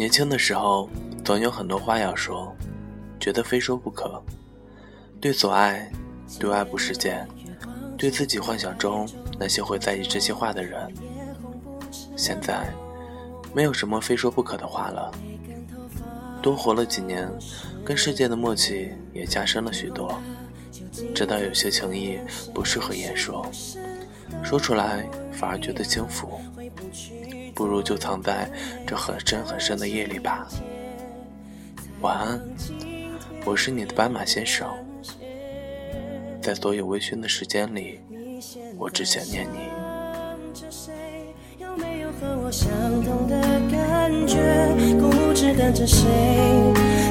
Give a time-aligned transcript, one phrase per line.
[0.00, 0.88] 年轻的时候，
[1.22, 2.56] 总有很多话要说，
[3.20, 4.18] 觉得非说不可。
[5.20, 5.92] 对所爱，
[6.38, 7.22] 对外部世界，
[7.98, 9.06] 对自己幻想中
[9.38, 10.90] 那些会在意这些话的人。
[12.16, 12.72] 现在，
[13.52, 15.12] 没有什么非说不可的话了。
[16.40, 17.30] 多活了几年，
[17.84, 20.18] 跟世界的默契也加深了许多。
[21.14, 22.18] 知道有些情谊
[22.54, 23.46] 不适合言说，
[24.42, 26.40] 说出来反而觉得轻浮。
[27.54, 28.50] 不如就藏在
[28.86, 30.46] 这很深很深的夜里吧。
[32.00, 32.40] 晚安，
[33.44, 34.68] 我是你的斑马先生。
[36.40, 38.00] 在所有微醺的时间里，
[38.78, 39.58] 我只想念你。
[42.50, 42.68] 相
[43.04, 44.36] 同的感觉？
[44.98, 46.08] 固执跟着谁，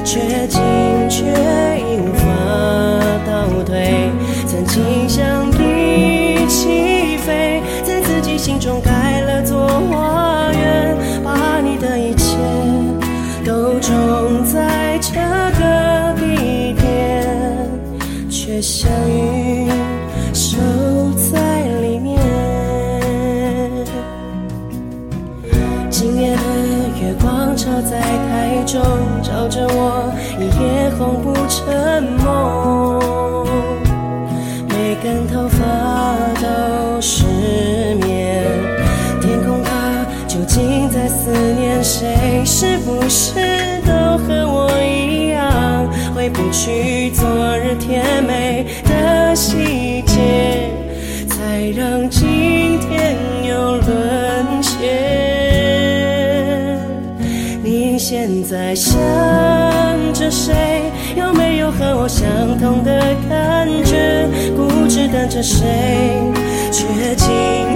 [0.04, 0.60] 却进
[1.08, 1.32] 却
[8.40, 12.38] 心中盖了座花园，把你的一切
[13.44, 15.12] 都种在这
[15.60, 17.22] 个地点，
[18.30, 19.68] 却相遇
[20.32, 20.56] 守
[21.30, 22.18] 在里面。
[25.90, 26.42] 今夜的
[26.98, 28.80] 月光照在台中，
[29.22, 31.68] 照着我一夜红不成
[32.24, 32.98] 梦，
[34.66, 35.59] 每根头发
[41.82, 42.44] 谁？
[42.44, 43.34] 是不是
[43.86, 47.26] 都和我一样，回不去昨
[47.58, 50.70] 日甜美的细节，
[51.28, 53.16] 才让今天
[53.48, 54.78] 又沦陷。
[57.62, 58.98] 你现在想
[60.12, 60.82] 着谁？
[61.16, 62.26] 有没有和我相
[62.58, 64.28] 同的感觉？
[64.56, 66.20] 固执等着谁？
[66.70, 67.69] 却进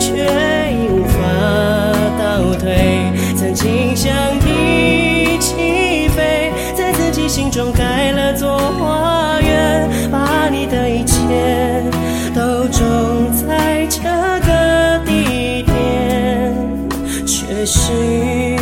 [17.55, 18.59] 却是雨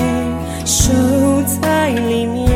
[0.67, 0.93] 守
[1.63, 2.47] 在里面。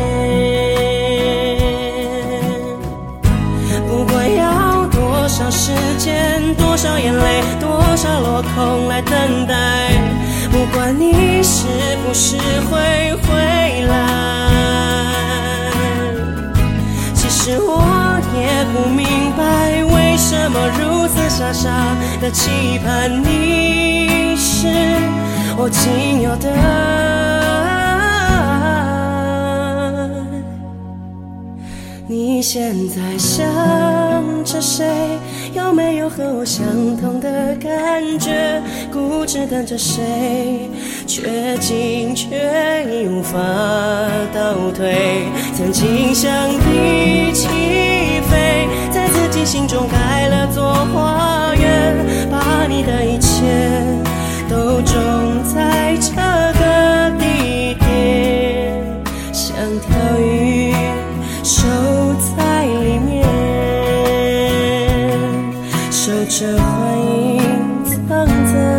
[3.89, 9.55] 不管要多少时间，多少眼泪，多少落空来等待，
[10.53, 11.65] 不管你是
[12.07, 12.37] 不是
[12.69, 13.95] 会回来。
[17.15, 24.69] 其实我也不明白，为什么如此傻傻的期盼你是
[25.59, 25.71] 我
[32.09, 33.45] 你现在想
[34.45, 34.87] 着谁？
[35.55, 36.65] 有没有和我相
[36.97, 38.63] 同的感觉？
[38.93, 40.71] 固执等着谁？
[41.05, 42.37] 却进却
[42.89, 43.37] 已无法
[44.33, 45.27] 倒退。
[45.57, 47.49] 曾经想一起
[48.31, 50.63] 飞，在自己心中盖了座
[50.95, 51.97] 花园，
[52.31, 53.43] 把你的一切
[54.49, 59.03] 都种在这个地点，
[59.33, 60.73] 像条鱼。
[61.43, 61.63] 守
[66.29, 67.39] 这回忆
[68.09, 68.76] 藏在